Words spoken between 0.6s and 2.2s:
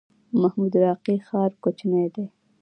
راقي ښار کوچنی